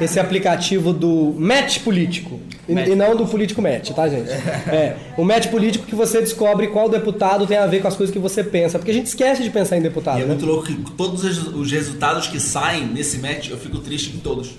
[0.00, 2.38] esse aplicativo do match político.
[2.68, 4.28] E, e não do político match, tá, gente?
[4.70, 8.12] É, o match político que você descobre qual deputado tem a ver com as coisas
[8.12, 8.78] que você pensa.
[8.78, 10.28] Porque a gente esquece de pensar em deputado, E é né?
[10.28, 14.20] muito louco que todos os os resultados que saem nesse match, eu fico triste em
[14.20, 14.50] todos.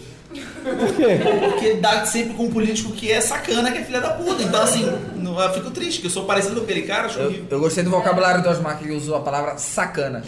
[0.64, 1.20] Por quê?
[1.50, 4.42] Porque dá sempre com um político que é sacana, que é filha da puta.
[4.44, 7.28] Então, assim, não- eu fico triste, que eu sou parecido com aquele cara, acho Eu,
[7.28, 7.46] horrível.
[7.50, 10.24] eu gostei do vocabulário do Osmar que ele usou a palavra sacana.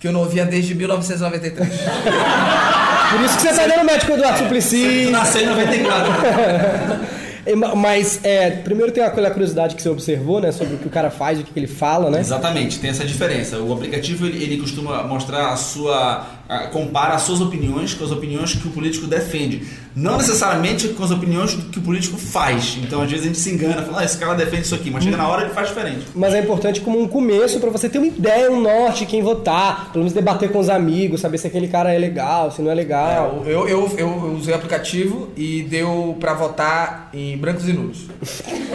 [0.00, 1.68] Que eu não ouvia desde 1993.
[1.68, 5.08] Por isso que você tá dando match com o Eduardo Suplicy.
[5.10, 6.12] Nasceu em 94.
[7.50, 10.52] É, ma- Mas, é, primeiro tem aquela curiosidade que você observou, né?
[10.52, 12.20] Sobre o que o cara faz, o que ele fala, né?
[12.20, 13.58] Exatamente, tem essa diferença.
[13.58, 16.26] O aplicativo ele, ele costuma mostrar a sua.
[16.48, 19.66] a- compara as suas opiniões com as opiniões que o político defende.
[19.98, 22.78] Não necessariamente com as opiniões que o político faz.
[22.80, 25.02] Então, às vezes, a gente se engana, fala, ah, esse cara defende isso aqui, mas
[25.02, 26.06] chega na hora ele faz diferente.
[26.14, 29.86] Mas é importante como um começo pra você ter uma ideia, um norte, quem votar,
[29.90, 32.74] pelo menos debater com os amigos, saber se aquele cara é legal, se não é
[32.74, 33.42] legal.
[33.44, 38.06] Eu, eu, eu, eu usei o aplicativo e deu pra votar em brancos e nulos.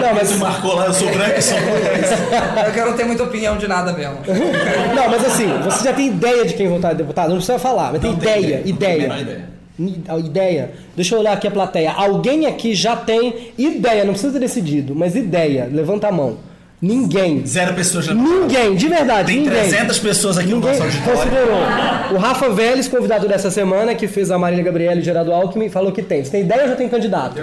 [0.00, 1.56] Não, mas Você marcou lá, eu sou branco e sou
[2.66, 4.18] Eu quero não ter muita opinião de nada mesmo.
[4.94, 7.28] Não, mas assim, você já tem ideia de quem votar deputado?
[7.30, 9.08] Não precisa falar, mas tem Não tem ideia, ideia, não tem a ideia.
[9.08, 9.57] menor ideia.
[9.78, 10.72] Ideia.
[10.96, 11.92] Deixa eu olhar aqui a plateia.
[11.92, 15.68] Alguém aqui já tem ideia, não precisa ter decidido, mas ideia.
[15.72, 16.38] Levanta a mão.
[16.80, 17.44] Ninguém.
[17.44, 18.14] Zero pessoas já.
[18.14, 19.52] Ninguém, de verdade, Tem ninguém.
[19.68, 21.18] 300 pessoas aqui no Ninguém nosso auditório.
[21.18, 21.58] considerou.
[22.12, 25.68] O Rafa Vélez, convidado dessa semana, que fez a Marília Gabriela e o Gerardo Alckmin,
[25.68, 26.24] falou que tem.
[26.24, 27.40] Você tem ideia ou já tem candidato?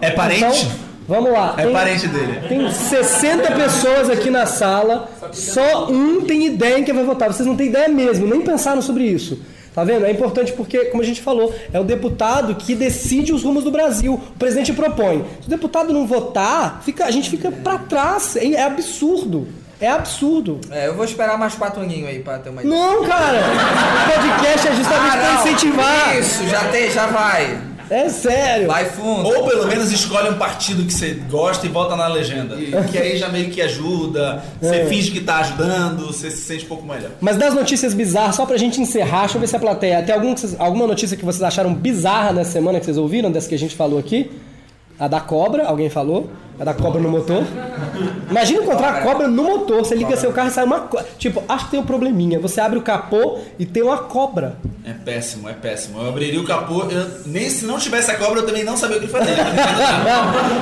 [0.00, 0.42] É parente?
[0.44, 0.70] Então,
[1.06, 1.54] vamos lá.
[1.58, 2.38] É Tem- parente dele.
[2.48, 7.30] Tem 60 pessoas aqui na sala, só um tem ideia em quem vai votar.
[7.30, 9.38] Vocês não têm ideia mesmo, nem pensaram sobre isso.
[9.78, 10.04] Tá vendo?
[10.04, 13.70] É importante porque, como a gente falou, é o deputado que decide os rumos do
[13.70, 14.14] Brasil.
[14.14, 15.24] O presidente propõe.
[15.40, 18.34] Se o deputado não votar, fica, a gente fica pra trás.
[18.34, 19.46] É, é absurdo.
[19.80, 20.60] É absurdo.
[20.72, 22.74] É, eu vou esperar mais quatro aninhos aí pra ter uma ideia.
[22.76, 23.38] Não, cara!
[23.38, 25.40] O podcast é justamente pra não.
[25.42, 26.18] incentivar.
[26.18, 27.67] Isso, já tem, já vai.
[27.90, 28.66] É sério.
[28.66, 29.26] Vai fundo.
[29.28, 32.56] Ou pelo menos escolhe um partido que você gosta e vota na legenda.
[32.90, 34.86] Que aí já meio que ajuda, você É.
[34.86, 37.10] finge que tá ajudando, você se sente um pouco melhor.
[37.20, 40.02] Mas das notícias bizarras, só pra gente encerrar, deixa eu ver se a plateia.
[40.02, 43.54] Tem algum alguma notícia que vocês acharam bizarra nessa semana que vocês ouviram, dessa que
[43.54, 44.30] a gente falou aqui?
[44.98, 46.28] A da cobra, alguém falou?
[46.60, 47.44] A da cobra no motor.
[48.30, 49.78] Imagina encontrar a cobra no motor.
[49.78, 51.06] Você liga seu carro e sai uma cobra.
[51.18, 52.40] Tipo, acho que tem um probleminha.
[52.40, 54.56] Você abre o capô e tem uma cobra.
[54.84, 56.00] É péssimo, é péssimo.
[56.00, 58.96] Eu abriria o capô, eu, nem se não tivesse a cobra, eu também não sabia
[58.96, 59.32] o que fazer.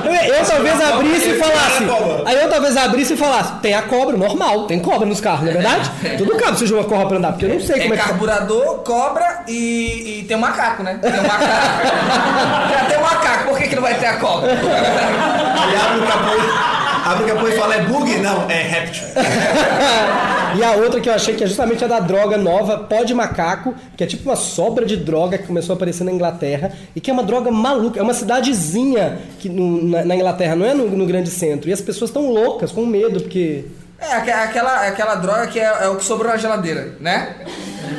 [0.05, 1.83] Eu, eu talvez abrisse e falasse.
[2.25, 5.49] Aí eu talvez abrisse e falasse: tem a cobra, normal, tem cobra nos carros, não
[5.49, 5.89] é verdade?
[6.17, 7.97] Todo carro precisa de uma cobra pra andar, porque eu não sei É como é
[7.97, 8.03] que.
[8.03, 10.99] carburador, cobra e, e tem um macaco, né?
[11.01, 11.47] Tem um macaco.
[12.73, 14.51] Já tem um macaco, por que, que não vai ter a cobra?
[14.51, 18.17] Aí abre o capô, abre o capô e fala, é bug?
[18.17, 19.03] Não, é réptil.
[20.57, 23.13] E a outra que eu achei que é justamente a da droga nova, pó de
[23.13, 27.01] macaco, que é tipo uma sobra de droga que começou a aparecer na Inglaterra e
[27.01, 27.99] que é uma droga maluca.
[27.99, 31.69] É uma cidadezinha que no- na, na Inglaterra, não é no, no grande centro.
[31.69, 33.65] E as pessoas estão loucas, com medo, porque.
[33.99, 37.35] É, aque- aquela, aquela droga que é, é o que sobrou na geladeira, né?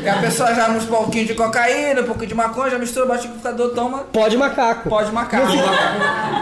[0.03, 3.27] Que a pessoa já uns pouquinho de cocaína, um pouquinho de maconha, já mistura, bate
[3.27, 3.99] no liquidificador, toma.
[4.13, 4.89] Pó de macaco.
[4.89, 5.47] Pó de macaco.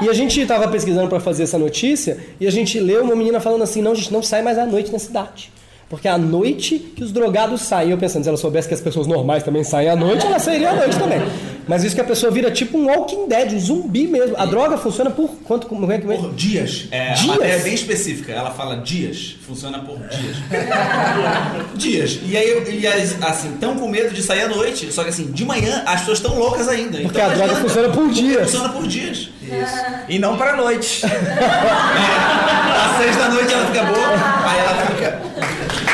[0.03, 3.41] E a gente tava pesquisando pra fazer essa notícia e a gente leu uma menina
[3.41, 5.51] falando assim: não, gente, não sai mais à noite na cidade.
[5.89, 7.91] Porque é à noite que os drogados saem.
[7.93, 10.71] Eu pensando, se ela soubesse que as pessoas normais também saem à noite, ela sairia
[10.71, 11.21] à noite também.
[11.67, 14.37] Mas isso que a pessoa vira tipo um Walking Dead, um zumbi mesmo.
[14.39, 15.67] A droga funciona por quanto?
[15.67, 16.87] Como é que Por dias.
[16.91, 17.41] É, Dias?
[17.43, 18.33] É bem específica.
[18.33, 19.37] Ela fala dias.
[19.47, 20.37] Funciona por dias.
[21.75, 22.21] dias.
[22.25, 24.93] E aí, e as- assim, estão com medo de sair à noite.
[24.93, 26.99] Só que assim, de manhã as pessoas estão loucas ainda.
[26.99, 28.43] Porque então a droga funciona por dias.
[28.51, 29.29] Funciona por dias.
[30.09, 31.03] E não pra noite.
[31.07, 34.09] Às seis da noite ela fica boa.
[34.47, 35.86] Aí ela fica.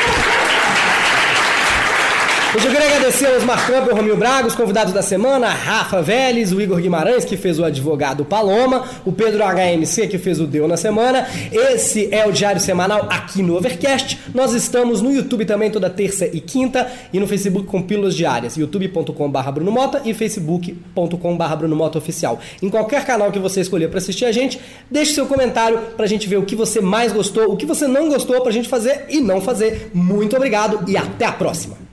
[2.55, 5.53] Hoje eu queria agradecer aos Marcamp e ao Romil Braga, os convidados da semana, a
[5.53, 10.39] Rafa Vélez, o Igor Guimarães, que fez o advogado Paloma, o Pedro HMC, que fez
[10.39, 11.27] o Deu na semana.
[11.51, 14.19] Esse é o Diário Semanal aqui no Overcast.
[14.35, 18.55] Nós estamos no YouTube também toda terça e quinta e no Facebook com pílulas diárias,
[18.55, 22.39] youtube.com.br Bruno Mota e facebook.com.br Bruno Oficial.
[22.61, 26.29] Em qualquer canal que você escolher para assistir a gente, deixe seu comentário pra gente
[26.29, 29.19] ver o que você mais gostou, o que você não gostou pra gente fazer e
[29.19, 29.89] não fazer.
[29.91, 31.92] Muito obrigado e até a próxima.